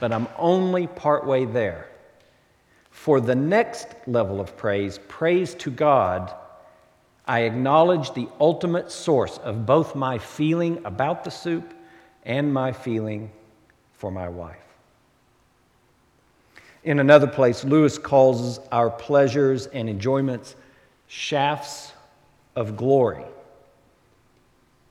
but 0.00 0.12
I'm 0.12 0.28
only 0.38 0.86
partway 0.86 1.46
there. 1.46 1.88
For 2.90 3.22
the 3.22 3.34
next 3.34 3.88
level 4.06 4.38
of 4.38 4.54
praise, 4.54 5.00
praise 5.08 5.54
to 5.54 5.70
God, 5.70 6.34
I 7.26 7.40
acknowledge 7.40 8.12
the 8.12 8.28
ultimate 8.38 8.92
source 8.92 9.38
of 9.38 9.64
both 9.64 9.94
my 9.94 10.18
feeling 10.18 10.82
about 10.84 11.24
the 11.24 11.30
soup 11.30 11.72
and 12.24 12.52
my 12.52 12.72
feeling 12.72 13.30
for 13.94 14.10
my 14.10 14.28
wife. 14.28 14.56
In 16.84 16.98
another 16.98 17.26
place, 17.28 17.64
Lewis 17.64 17.96
calls 17.96 18.58
our 18.70 18.90
pleasures 18.90 19.68
and 19.68 19.88
enjoyments 19.88 20.54
shafts 21.06 21.92
of 22.56 22.76
glory. 22.76 23.24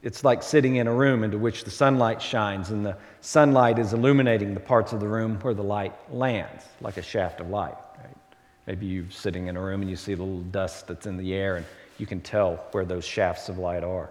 It's 0.04 0.24
like 0.24 0.42
sitting 0.42 0.78
in 0.78 0.88
a 0.88 0.94
room 0.94 1.24
into 1.24 1.38
which 1.38 1.64
the 1.64 1.72
sunlight 1.72 2.22
shines, 2.22 2.72
and 2.72 2.86
the 2.86 2.98
sunlight 3.22 3.78
is 3.78 3.94
illuminating 3.94 4.54
the 4.54 4.60
parts 4.60 4.94
of 4.94 5.00
the 5.00 5.08
room 5.08 5.40
where 5.42 5.54
the 5.54 5.64
light 5.64 5.94
lands, 6.12 6.66
like 6.82 6.98
a 6.98 7.04
shaft 7.04 7.40
of 7.40 7.50
light. 7.50 7.76
Right? 7.98 8.18
Maybe 8.66 8.88
you're 8.88 9.12
sitting 9.12 9.48
in 9.48 9.58
a 9.58 9.62
room 9.62 9.82
and 9.82 9.90
you 9.90 9.96
see 9.96 10.16
the 10.16 10.24
little 10.24 10.42
dust 10.42 10.88
that's 10.88 11.06
in 11.06 11.18
the 11.18 11.34
air, 11.34 11.58
and 11.58 11.66
you 12.00 12.08
can 12.08 12.20
tell 12.20 12.56
where 12.72 12.86
those 12.86 13.06
shafts 13.06 13.48
of 13.48 13.60
light 13.60 13.84
are. 13.84 14.10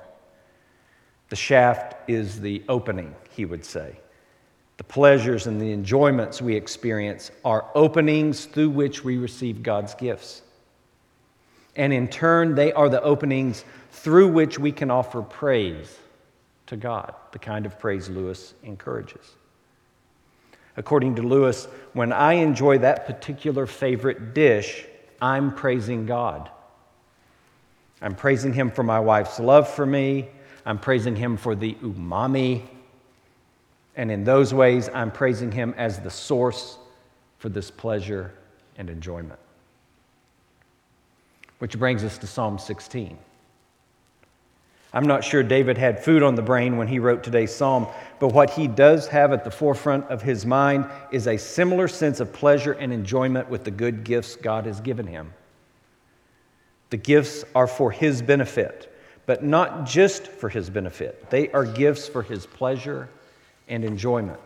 The 1.28 1.36
shaft 1.36 2.08
is 2.08 2.40
the 2.40 2.62
opening, 2.68 3.14
he 3.30 3.44
would 3.44 3.64
say. 3.64 3.98
The 4.76 4.84
pleasures 4.84 5.46
and 5.46 5.60
the 5.60 5.72
enjoyments 5.72 6.40
we 6.40 6.54
experience 6.54 7.30
are 7.44 7.66
openings 7.74 8.46
through 8.46 8.70
which 8.70 9.04
we 9.04 9.18
receive 9.18 9.62
God's 9.62 9.94
gifts. 9.94 10.42
And 11.80 11.94
in 11.94 12.08
turn, 12.08 12.54
they 12.54 12.74
are 12.74 12.90
the 12.90 13.00
openings 13.00 13.64
through 13.90 14.28
which 14.28 14.58
we 14.58 14.70
can 14.70 14.90
offer 14.90 15.22
praise 15.22 15.96
to 16.66 16.76
God, 16.76 17.14
the 17.32 17.38
kind 17.38 17.64
of 17.64 17.78
praise 17.78 18.10
Lewis 18.10 18.52
encourages. 18.62 19.34
According 20.76 21.14
to 21.14 21.22
Lewis, 21.22 21.68
when 21.94 22.12
I 22.12 22.34
enjoy 22.34 22.76
that 22.78 23.06
particular 23.06 23.66
favorite 23.66 24.34
dish, 24.34 24.84
I'm 25.22 25.54
praising 25.54 26.04
God. 26.04 26.50
I'm 28.02 28.14
praising 28.14 28.52
Him 28.52 28.70
for 28.70 28.82
my 28.82 29.00
wife's 29.00 29.40
love 29.40 29.66
for 29.66 29.86
me. 29.86 30.28
I'm 30.66 30.78
praising 30.78 31.16
Him 31.16 31.38
for 31.38 31.54
the 31.54 31.74
umami 31.82 32.62
and 33.96 34.10
in 34.10 34.24
those 34.24 34.54
ways, 34.54 34.88
I'm 34.92 35.10
praising 35.10 35.50
Him 35.50 35.74
as 35.76 35.98
the 35.98 36.10
source 36.10 36.78
for 37.38 37.48
this 37.48 37.70
pleasure 37.70 38.32
and 38.76 38.88
enjoyment. 38.88 39.38
Which 41.60 41.78
brings 41.78 42.04
us 42.04 42.18
to 42.18 42.26
Psalm 42.26 42.58
16. 42.58 43.16
I'm 44.92 45.06
not 45.06 45.22
sure 45.22 45.42
David 45.42 45.78
had 45.78 46.02
food 46.02 46.22
on 46.22 46.34
the 46.34 46.42
brain 46.42 46.76
when 46.76 46.88
he 46.88 46.98
wrote 46.98 47.22
today's 47.22 47.54
psalm, 47.54 47.86
but 48.18 48.32
what 48.32 48.50
he 48.50 48.66
does 48.66 49.06
have 49.08 49.32
at 49.32 49.44
the 49.44 49.50
forefront 49.50 50.06
of 50.06 50.20
his 50.20 50.44
mind 50.44 50.86
is 51.12 51.28
a 51.28 51.36
similar 51.36 51.86
sense 51.86 52.18
of 52.18 52.32
pleasure 52.32 52.72
and 52.72 52.92
enjoyment 52.92 53.48
with 53.48 53.62
the 53.62 53.70
good 53.70 54.02
gifts 54.02 54.34
God 54.34 54.66
has 54.66 54.80
given 54.80 55.06
him. 55.06 55.32
The 56.88 56.96
gifts 56.96 57.44
are 57.54 57.68
for 57.68 57.92
his 57.92 58.20
benefit, 58.20 58.92
but 59.26 59.44
not 59.44 59.86
just 59.86 60.26
for 60.26 60.48
his 60.48 60.68
benefit. 60.68 61.30
They 61.30 61.50
are 61.52 61.64
gifts 61.64 62.08
for 62.08 62.22
his 62.22 62.46
pleasure 62.46 63.08
and 63.68 63.84
enjoyment. 63.84 64.40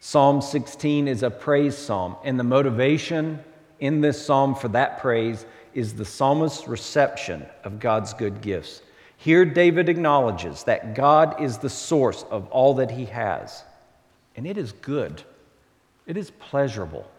Psalm 0.00 0.42
16 0.42 1.08
is 1.08 1.22
a 1.22 1.30
praise 1.30 1.78
psalm, 1.78 2.16
and 2.24 2.38
the 2.38 2.44
motivation 2.44 3.42
in 3.80 4.00
this 4.00 4.24
psalm 4.24 4.54
for 4.54 4.68
that 4.68 5.00
praise 5.00 5.46
is 5.74 5.94
the 5.94 6.04
psalmist's 6.04 6.68
reception 6.68 7.44
of 7.64 7.80
God's 7.80 8.12
good 8.14 8.40
gifts. 8.40 8.82
Here, 9.16 9.44
David 9.44 9.88
acknowledges 9.88 10.64
that 10.64 10.94
God 10.94 11.40
is 11.42 11.58
the 11.58 11.68
source 11.68 12.24
of 12.30 12.48
all 12.48 12.74
that 12.74 12.90
he 12.90 13.04
has, 13.06 13.64
and 14.36 14.46
it 14.46 14.56
is 14.56 14.72
good, 14.72 15.22
it 16.06 16.16
is 16.16 16.30
pleasurable, 16.30 17.10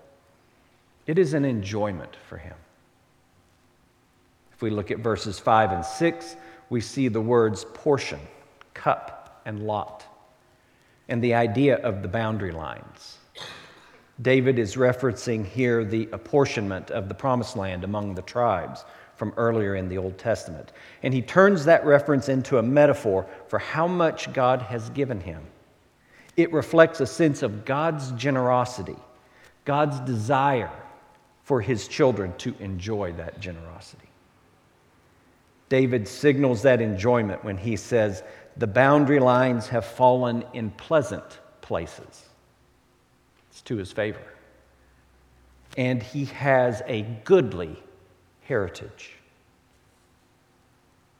it 1.05 1.19
is 1.19 1.33
an 1.33 1.45
enjoyment 1.45 2.15
for 2.27 2.37
him. 2.37 2.55
If 4.53 4.61
we 4.61 4.69
look 4.69 4.91
at 4.91 4.99
verses 4.99 5.39
5 5.39 5.71
and 5.71 5.85
6, 5.85 6.35
we 6.69 6.81
see 6.81 7.07
the 7.07 7.21
words 7.21 7.65
portion, 7.73 8.19
cup, 8.73 9.41
and 9.45 9.65
lot, 9.65 10.05
and 11.09 11.23
the 11.23 11.33
idea 11.33 11.77
of 11.77 12.01
the 12.01 12.07
boundary 12.07 12.51
lines. 12.51 13.17
David 14.21 14.59
is 14.59 14.75
referencing 14.75 15.45
here 15.45 15.83
the 15.83 16.07
apportionment 16.11 16.91
of 16.91 17.07
the 17.07 17.13
promised 17.13 17.55
land 17.55 17.83
among 17.83 18.13
the 18.13 18.21
tribes 18.21 18.85
from 19.15 19.33
earlier 19.37 19.75
in 19.75 19.87
the 19.87 19.97
Old 19.97 20.17
Testament. 20.17 20.71
And 21.03 21.13
he 21.13 21.21
turns 21.21 21.65
that 21.65 21.85
reference 21.85 22.29
into 22.29 22.57
a 22.57 22.63
metaphor 22.63 23.27
for 23.47 23.59
how 23.59 23.87
much 23.87 24.31
God 24.33 24.61
has 24.63 24.89
given 24.91 25.19
him. 25.19 25.43
It 26.37 26.51
reflects 26.51 26.99
a 26.99 27.05
sense 27.05 27.41
of 27.41 27.65
God's 27.65 28.11
generosity, 28.13 28.97
God's 29.65 29.99
desire 30.01 30.71
for 31.43 31.61
his 31.61 31.87
children 31.87 32.33
to 32.39 32.55
enjoy 32.59 33.13
that 33.13 33.39
generosity. 33.39 34.09
David 35.69 36.07
signals 36.07 36.63
that 36.63 36.81
enjoyment 36.81 37.43
when 37.43 37.57
he 37.57 37.75
says, 37.75 38.23
The 38.57 38.67
boundary 38.67 39.19
lines 39.19 39.67
have 39.69 39.85
fallen 39.85 40.43
in 40.53 40.71
pleasant 40.71 41.39
places. 41.61 42.25
It's 43.51 43.61
to 43.63 43.75
his 43.75 43.91
favor. 43.91 44.23
And 45.77 46.01
he 46.01 46.25
has 46.25 46.81
a 46.87 47.03
goodly 47.25 47.77
heritage. 48.43 49.11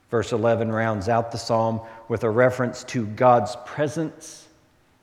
Verse 0.09 0.31
11 0.31 0.71
rounds 0.71 1.07
out 1.07 1.31
the 1.31 1.37
psalm 1.37 1.81
with 2.07 2.23
a 2.23 2.29
reference 2.29 2.83
to 2.85 3.05
God's 3.05 3.55
presence 3.65 4.47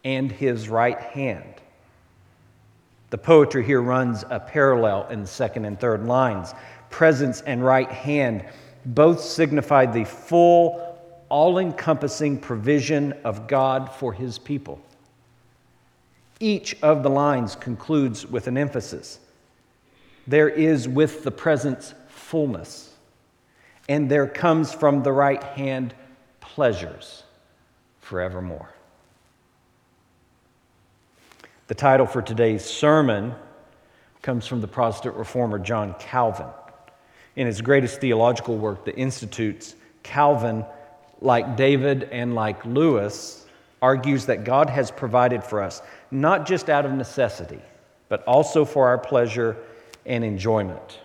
and 0.04 0.32
his 0.32 0.68
right 0.68 0.98
hand. 0.98 1.54
The 3.10 3.18
poetry 3.18 3.64
here 3.64 3.80
runs 3.80 4.24
a 4.28 4.40
parallel 4.40 5.08
in 5.08 5.22
the 5.22 5.26
second 5.26 5.64
and 5.64 5.78
third 5.78 6.04
lines. 6.04 6.54
Presence 6.90 7.42
and 7.42 7.64
right 7.64 7.90
hand 7.90 8.44
both 8.84 9.20
signify 9.20 9.86
the 9.86 10.04
full, 10.04 10.98
all 11.28 11.58
encompassing 11.58 12.38
provision 12.38 13.12
of 13.24 13.46
God 13.46 13.90
for 13.92 14.12
his 14.12 14.38
people. 14.38 14.80
Each 16.40 16.76
of 16.82 17.02
the 17.02 17.10
lines 17.10 17.56
concludes 17.56 18.24
with 18.26 18.46
an 18.46 18.56
emphasis. 18.56 19.18
There 20.26 20.48
is 20.48 20.86
with 20.86 21.24
the 21.24 21.30
presence 21.30 21.94
fullness, 22.08 22.92
and 23.88 24.10
there 24.10 24.26
comes 24.26 24.72
from 24.72 25.02
the 25.02 25.12
right 25.12 25.42
hand 25.42 25.94
pleasures 26.40 27.24
forevermore. 28.00 28.68
The 31.66 31.74
title 31.74 32.06
for 32.06 32.22
today's 32.22 32.64
sermon 32.64 33.34
comes 34.22 34.46
from 34.46 34.60
the 34.60 34.68
Protestant 34.68 35.16
reformer 35.16 35.58
John 35.58 35.94
Calvin. 35.98 36.46
In 37.36 37.46
his 37.46 37.60
greatest 37.60 38.00
theological 38.00 38.56
work, 38.56 38.84
The 38.84 38.96
Institutes, 38.96 39.74
Calvin, 40.02 40.64
like 41.20 41.56
David 41.56 42.04
and 42.04 42.34
like 42.34 42.64
Lewis, 42.64 43.46
argues 43.80 44.26
that 44.26 44.44
God 44.44 44.70
has 44.70 44.90
provided 44.90 45.44
for 45.44 45.62
us, 45.62 45.82
not 46.10 46.46
just 46.46 46.68
out 46.68 46.84
of 46.84 46.92
necessity, 46.92 47.60
but 48.08 48.24
also 48.24 48.64
for 48.64 48.88
our 48.88 48.98
pleasure 48.98 49.56
and 50.06 50.24
enjoyment. 50.24 50.98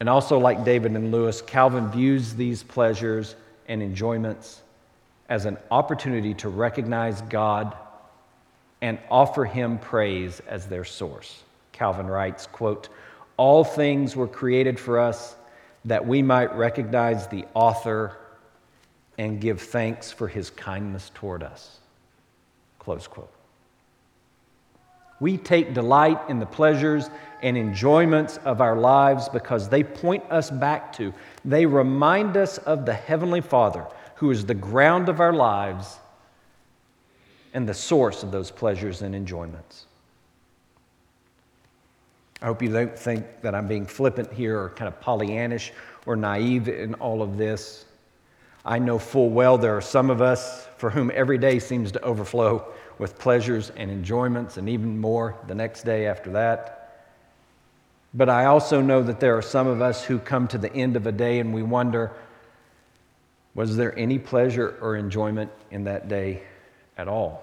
And 0.00 0.08
also, 0.08 0.38
like 0.38 0.64
David 0.64 0.92
and 0.92 1.10
Lewis, 1.10 1.40
Calvin 1.40 1.88
views 1.90 2.34
these 2.34 2.62
pleasures 2.62 3.34
and 3.68 3.82
enjoyments 3.82 4.62
as 5.28 5.46
an 5.46 5.56
opportunity 5.70 6.34
to 6.34 6.48
recognize 6.48 7.22
God 7.22 7.74
and 8.82 8.98
offer 9.10 9.44
him 9.44 9.78
praise 9.78 10.40
as 10.40 10.66
their 10.66 10.84
source. 10.84 11.42
Calvin 11.72 12.06
writes, 12.06 12.46
quote, 12.46 12.88
"All 13.36 13.64
things 13.64 14.14
were 14.14 14.28
created 14.28 14.78
for 14.78 14.98
us 14.98 15.34
that 15.86 16.06
we 16.06 16.20
might 16.20 16.54
recognize 16.54 17.26
the 17.28 17.46
author 17.54 18.16
and 19.18 19.40
give 19.40 19.60
thanks 19.60 20.12
for 20.12 20.28
his 20.28 20.50
kindness 20.50 21.10
toward 21.14 21.42
us. 21.42 21.78
Close 22.78 23.06
quote. 23.06 23.32
We 25.18 25.38
take 25.38 25.72
delight 25.72 26.20
in 26.28 26.38
the 26.38 26.46
pleasures 26.46 27.08
and 27.42 27.56
enjoyments 27.56 28.36
of 28.38 28.60
our 28.60 28.76
lives 28.76 29.28
because 29.28 29.68
they 29.68 29.82
point 29.82 30.24
us 30.30 30.50
back 30.50 30.92
to, 30.94 31.12
they 31.44 31.64
remind 31.64 32.36
us 32.36 32.58
of 32.58 32.84
the 32.84 32.92
Heavenly 32.92 33.40
Father, 33.40 33.86
who 34.16 34.30
is 34.30 34.44
the 34.44 34.54
ground 34.54 35.08
of 35.08 35.20
our 35.20 35.32
lives 35.32 35.98
and 37.54 37.66
the 37.66 37.74
source 37.74 38.22
of 38.22 38.30
those 38.30 38.50
pleasures 38.50 39.00
and 39.00 39.14
enjoyments. 39.14 39.86
I 42.42 42.46
hope 42.46 42.60
you 42.60 42.70
don't 42.70 42.98
think 42.98 43.24
that 43.40 43.54
I'm 43.54 43.66
being 43.66 43.86
flippant 43.86 44.30
here 44.30 44.60
or 44.60 44.68
kind 44.70 44.88
of 44.88 45.00
Pollyannish 45.00 45.70
or 46.04 46.16
naive 46.16 46.68
in 46.68 46.92
all 46.94 47.22
of 47.22 47.38
this. 47.38 47.85
I 48.66 48.80
know 48.80 48.98
full 48.98 49.30
well 49.30 49.56
there 49.56 49.76
are 49.76 49.80
some 49.80 50.10
of 50.10 50.20
us 50.20 50.66
for 50.76 50.90
whom 50.90 51.12
every 51.14 51.38
day 51.38 51.60
seems 51.60 51.92
to 51.92 52.02
overflow 52.02 52.66
with 52.98 53.16
pleasures 53.16 53.70
and 53.76 53.90
enjoyments, 53.90 54.56
and 54.56 54.68
even 54.68 54.98
more 54.98 55.36
the 55.46 55.54
next 55.54 55.84
day 55.84 56.06
after 56.06 56.30
that. 56.32 57.04
But 58.12 58.28
I 58.28 58.46
also 58.46 58.80
know 58.80 59.02
that 59.04 59.20
there 59.20 59.36
are 59.36 59.42
some 59.42 59.68
of 59.68 59.80
us 59.80 60.02
who 60.02 60.18
come 60.18 60.48
to 60.48 60.58
the 60.58 60.72
end 60.72 60.96
of 60.96 61.06
a 61.06 61.12
day 61.12 61.38
and 61.38 61.54
we 61.54 61.62
wonder 61.62 62.12
was 63.54 63.74
there 63.74 63.98
any 63.98 64.18
pleasure 64.18 64.76
or 64.82 64.96
enjoyment 64.96 65.50
in 65.70 65.84
that 65.84 66.08
day 66.08 66.42
at 66.98 67.08
all? 67.08 67.42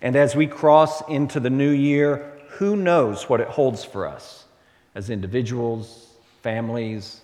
And 0.00 0.16
as 0.16 0.34
we 0.34 0.46
cross 0.46 1.06
into 1.08 1.38
the 1.38 1.50
new 1.50 1.70
year, 1.70 2.32
who 2.52 2.74
knows 2.74 3.28
what 3.28 3.40
it 3.40 3.48
holds 3.48 3.84
for 3.84 4.06
us 4.06 4.46
as 4.94 5.10
individuals, 5.10 6.14
families, 6.42 7.20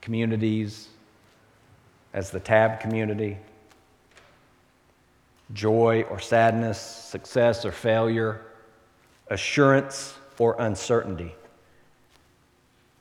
communities, 0.00 0.88
as 2.16 2.30
the 2.30 2.40
TAB 2.40 2.80
community. 2.80 3.36
Joy 5.52 6.02
or 6.10 6.18
sadness, 6.18 6.80
success 6.80 7.64
or 7.64 7.70
failure, 7.70 8.40
assurance 9.28 10.14
or 10.38 10.56
uncertainty. 10.58 11.34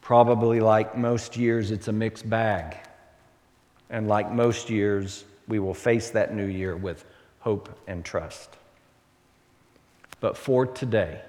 Probably 0.01 0.59
like 0.59 0.95
most 0.95 1.37
years, 1.37 1.71
it's 1.71 1.87
a 1.87 1.91
mixed 1.91 2.29
bag. 2.29 2.77
And 3.89 4.07
like 4.07 4.31
most 4.31 4.69
years, 4.69 5.23
we 5.47 5.59
will 5.59 5.73
face 5.73 6.11
that 6.11 6.35
new 6.35 6.45
year 6.45 6.75
with 6.75 7.05
hope 7.39 7.69
and 7.87 8.03
trust. 8.03 8.49
But 10.19 10.37
for 10.37 10.65
today, 10.65 11.21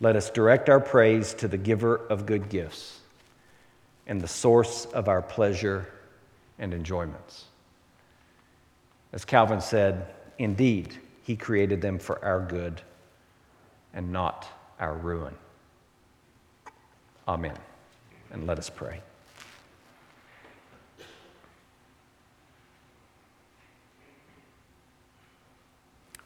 let 0.00 0.16
us 0.16 0.30
direct 0.30 0.68
our 0.68 0.80
praise 0.80 1.34
to 1.34 1.48
the 1.48 1.58
giver 1.58 1.96
of 1.96 2.24
good 2.26 2.48
gifts 2.48 3.00
and 4.06 4.20
the 4.20 4.28
source 4.28 4.86
of 4.86 5.08
our 5.08 5.22
pleasure 5.22 5.86
and 6.58 6.72
enjoyments. 6.72 7.44
As 9.12 9.24
Calvin 9.24 9.60
said, 9.60 10.06
indeed, 10.38 10.94
he 11.22 11.36
created 11.36 11.80
them 11.80 11.98
for 11.98 12.24
our 12.24 12.40
good 12.40 12.80
and 13.94 14.12
not 14.12 14.46
our 14.78 14.94
ruin. 14.94 15.34
Amen. 17.26 17.56
And 18.30 18.46
let 18.46 18.58
us 18.58 18.70
pray. 18.70 19.00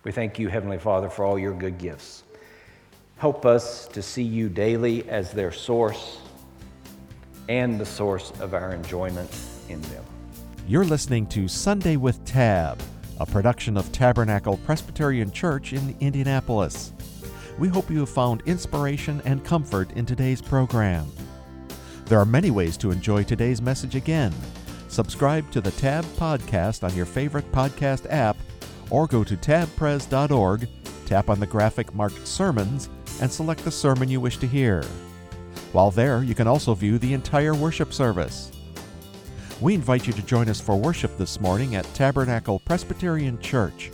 We 0.03 0.13
thank 0.13 0.39
you, 0.39 0.49
Heavenly 0.49 0.79
Father, 0.79 1.11
for 1.11 1.25
all 1.25 1.39
your 1.39 1.53
good 1.53 1.79
gifts. 1.79 2.23
Help 3.19 3.45
us 3.45 3.87
to 3.89 4.03
see 4.03 4.23
you 4.23 4.49
daily 4.49 5.09
as 5.11 5.31
their 5.33 5.53
source 5.53 6.19
and 7.51 7.81
the 7.81 7.85
source 7.85 8.31
of 8.39 8.55
our 8.55 8.73
enjoyment 8.73 9.29
in 9.69 9.83
them. 9.83 10.05
You're 10.69 10.85
listening 10.85 11.27
to 11.27 11.49
Sunday 11.49 11.97
with 11.97 12.25
Tab, 12.25 12.81
a 13.19 13.27
production 13.27 13.77
of 13.77 13.91
Tabernacle 13.91 14.57
Presbyterian 14.59 15.33
Church 15.33 15.73
in 15.73 15.97
Indianapolis. 15.99 16.93
We 17.59 17.67
hope 17.67 17.91
you 17.91 17.99
have 17.99 18.09
found 18.09 18.43
inspiration 18.47 19.21
and 19.25 19.45
comfort 19.45 19.91
in 19.93 20.07
today's 20.07 20.41
program. 20.41 21.11
There 22.05 22.21
are 22.21 22.25
many 22.25 22.53
ways 22.53 22.77
to 22.79 22.93
enjoy 22.93 23.25
today's 23.25 23.61
message 23.61 23.97
again. 23.97 24.33
Subscribe 24.87 25.51
to 25.51 25.61
the 25.61 25.73
Tab 25.73 26.05
podcast 26.17 26.85
on 26.85 26.95
your 26.95 27.07
favorite 27.07 27.51
podcast 27.51 28.07
app 28.11 28.37
or 28.91 29.09
go 29.09 29.25
to 29.25 29.37
tabpres.org, 29.37 30.69
tap 31.05 31.29
on 31.29 31.41
the 31.41 31.47
graphic 31.47 31.93
marked 31.97 32.29
Sermons, 32.29 32.89
and 33.21 33.31
select 33.31 33.65
the 33.65 33.73
sermon 33.73 34.09
you 34.09 34.21
wish 34.21 34.37
to 34.37 34.47
hear. 34.47 34.85
While 35.73 35.93
there, 35.93 36.25
you 36.25 36.35
can 36.35 36.49
also 36.49 36.75
view 36.75 36.99
the 36.99 37.15
entire 37.15 37.55
worship 37.55 37.93
service. 37.93 38.51
We 39.61 39.75
invite 39.75 40.07
you 40.07 40.13
to 40.15 40.23
join 40.23 40.49
us 40.49 40.61
for 40.61 40.75
worship 40.75 41.17
this 41.17 41.41
morning 41.41 41.77
at 41.77 41.85
Tabernacle 41.95 42.59
Presbyterian 42.61 43.39
Church. 43.41 43.93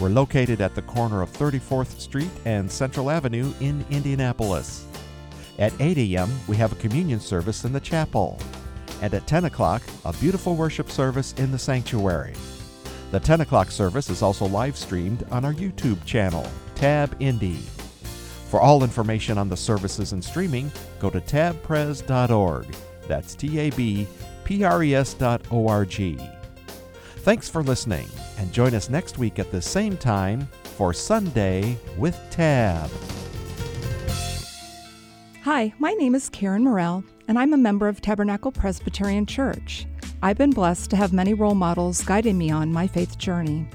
We're 0.00 0.10
located 0.10 0.60
at 0.60 0.74
the 0.74 0.82
corner 0.82 1.22
of 1.22 1.32
34th 1.32 1.98
Street 1.98 2.30
and 2.44 2.70
Central 2.70 3.10
Avenue 3.10 3.54
in 3.60 3.86
Indianapolis. 3.90 4.86
At 5.58 5.72
8 5.80 5.96
a.m., 5.98 6.28
we 6.46 6.56
have 6.56 6.72
a 6.72 6.76
communion 6.76 7.20
service 7.20 7.64
in 7.64 7.72
the 7.72 7.80
chapel. 7.80 8.38
And 9.00 9.14
at 9.14 9.26
10 9.26 9.44
o'clock, 9.44 9.82
a 10.04 10.12
beautiful 10.14 10.56
worship 10.56 10.90
service 10.90 11.32
in 11.34 11.52
the 11.52 11.58
sanctuary. 11.58 12.34
The 13.12 13.20
10 13.20 13.42
o'clock 13.42 13.70
service 13.70 14.10
is 14.10 14.20
also 14.20 14.46
live 14.46 14.76
streamed 14.76 15.24
on 15.30 15.44
our 15.44 15.54
YouTube 15.54 16.04
channel, 16.04 16.46
Tab 16.74 17.16
Indy. 17.20 17.60
For 18.54 18.60
all 18.60 18.84
information 18.84 19.36
on 19.36 19.48
the 19.48 19.56
services 19.56 20.12
and 20.12 20.22
streaming, 20.22 20.70
go 21.00 21.10
to 21.10 21.20
tabpres.org. 21.20 22.66
That's 23.08 23.34
T 23.34 23.58
A 23.58 23.70
B 23.70 24.06
P 24.44 24.62
R 24.62 24.84
E 24.84 24.94
S 24.94 25.12
dot 25.12 25.42
O 25.50 25.66
R 25.66 25.84
G. 25.84 26.16
Thanks 27.24 27.48
for 27.48 27.64
listening, 27.64 28.06
and 28.38 28.52
join 28.52 28.76
us 28.76 28.88
next 28.88 29.18
week 29.18 29.40
at 29.40 29.50
the 29.50 29.60
same 29.60 29.96
time 29.96 30.46
for 30.76 30.92
Sunday 30.92 31.76
with 31.98 32.16
Tab. 32.30 32.88
Hi, 35.42 35.74
my 35.80 35.90
name 35.94 36.14
is 36.14 36.28
Karen 36.28 36.62
Morell, 36.62 37.02
and 37.26 37.36
I'm 37.40 37.54
a 37.54 37.56
member 37.56 37.88
of 37.88 38.02
Tabernacle 38.02 38.52
Presbyterian 38.52 39.26
Church. 39.26 39.84
I've 40.22 40.38
been 40.38 40.50
blessed 40.50 40.90
to 40.90 40.96
have 40.96 41.12
many 41.12 41.34
role 41.34 41.56
models 41.56 42.04
guiding 42.04 42.38
me 42.38 42.52
on 42.52 42.72
my 42.72 42.86
faith 42.86 43.18
journey. 43.18 43.66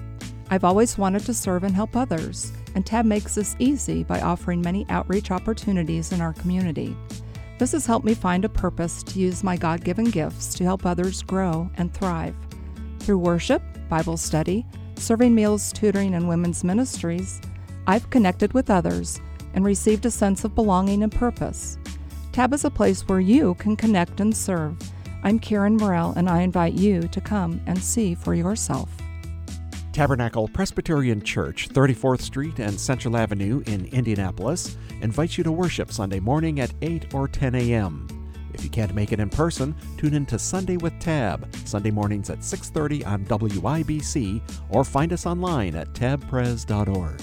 I've 0.51 0.63
always 0.63 0.97
wanted 0.97 1.25
to 1.25 1.33
serve 1.33 1.63
and 1.63 1.75
help 1.75 1.95
others, 1.95 2.51
and 2.73 2.83
TAB 2.83 3.05
makes 3.05 3.35
this 3.35 3.55
easy 3.59 4.03
by 4.03 4.19
offering 4.21 4.61
many 4.61 4.83
outreach 4.89 5.29
opportunities 5.29 6.11
in 6.11 6.21
our 6.21 6.33
community. 6.33 6.97
This 7.59 7.73
has 7.73 7.85
helped 7.85 8.05
me 8.05 8.15
find 8.15 8.43
a 8.43 8.49
purpose 8.49 9.03
to 9.03 9.19
use 9.19 9.43
my 9.43 9.57
God 9.57 9.83
given 9.83 10.05
gifts 10.05 10.55
to 10.55 10.63
help 10.63 10.87
others 10.87 11.21
grow 11.21 11.69
and 11.75 11.93
thrive. 11.93 12.35
Through 12.99 13.19
worship, 13.19 13.61
Bible 13.89 14.17
study, 14.17 14.65
serving 14.95 15.35
meals, 15.35 15.71
tutoring, 15.71 16.15
and 16.15 16.27
women's 16.27 16.63
ministries, 16.63 17.39
I've 17.85 18.09
connected 18.09 18.53
with 18.53 18.71
others 18.71 19.21
and 19.53 19.63
received 19.63 20.07
a 20.07 20.11
sense 20.11 20.43
of 20.45 20.55
belonging 20.55 21.03
and 21.03 21.11
purpose. 21.11 21.77
TAB 22.31 22.53
is 22.55 22.65
a 22.65 22.71
place 22.71 23.07
where 23.07 23.19
you 23.19 23.53
can 23.55 23.75
connect 23.75 24.19
and 24.19 24.35
serve. 24.35 24.77
I'm 25.23 25.37
Karen 25.37 25.77
Morell, 25.77 26.13
and 26.15 26.27
I 26.27 26.41
invite 26.41 26.73
you 26.73 27.03
to 27.03 27.21
come 27.21 27.61
and 27.67 27.77
see 27.77 28.15
for 28.15 28.33
yourself. 28.33 28.89
Tabernacle 29.99 30.47
Presbyterian 30.47 31.21
Church, 31.21 31.67
34th 31.67 32.21
Street 32.21 32.59
and 32.59 32.79
Central 32.79 33.17
Avenue 33.17 33.61
in 33.65 33.87
Indianapolis, 33.87 34.77
invites 35.01 35.37
you 35.37 35.43
to 35.43 35.51
worship 35.51 35.91
Sunday 35.91 36.21
morning 36.21 36.61
at 36.61 36.73
8 36.81 37.13
or 37.13 37.27
10 37.27 37.53
a.m. 37.55 38.07
If 38.53 38.63
you 38.63 38.69
can't 38.69 38.95
make 38.95 39.11
it 39.11 39.19
in 39.19 39.29
person, 39.29 39.75
tune 39.97 40.13
in 40.13 40.25
to 40.27 40.39
Sunday 40.39 40.77
with 40.77 40.97
Tab, 41.01 41.53
Sunday 41.65 41.91
mornings 41.91 42.29
at 42.29 42.39
6:30 42.39 43.05
on 43.05 43.25
WIBC 43.25 44.41
or 44.69 44.85
find 44.85 45.11
us 45.11 45.25
online 45.25 45.75
at 45.75 45.91
tabpres.org. 45.91 47.21